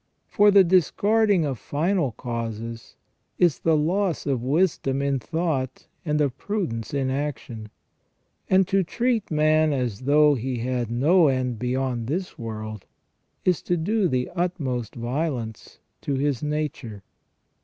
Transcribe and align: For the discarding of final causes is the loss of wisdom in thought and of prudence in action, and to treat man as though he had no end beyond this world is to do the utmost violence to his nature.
For 0.27 0.49
the 0.49 0.63
discarding 0.63 1.45
of 1.45 1.59
final 1.59 2.13
causes 2.13 2.95
is 3.37 3.59
the 3.59 3.77
loss 3.77 4.25
of 4.25 4.41
wisdom 4.41 4.99
in 4.99 5.19
thought 5.19 5.85
and 6.03 6.19
of 6.21 6.35
prudence 6.39 6.91
in 6.91 7.11
action, 7.11 7.69
and 8.49 8.67
to 8.67 8.81
treat 8.81 9.29
man 9.29 9.71
as 9.73 9.99
though 10.01 10.33
he 10.33 10.57
had 10.57 10.89
no 10.89 11.27
end 11.27 11.59
beyond 11.59 12.07
this 12.07 12.35
world 12.39 12.87
is 13.45 13.61
to 13.61 13.77
do 13.77 14.07
the 14.07 14.31
utmost 14.35 14.95
violence 14.95 15.77
to 16.01 16.15
his 16.15 16.41
nature. 16.41 17.03